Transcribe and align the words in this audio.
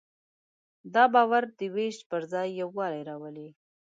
دا 0.93 1.03
باور 1.13 1.43
د 1.59 1.59
وېش 1.75 1.97
پر 2.09 2.21
ځای 2.31 2.47
یووالی 2.61 3.01
راولي. 3.09 3.49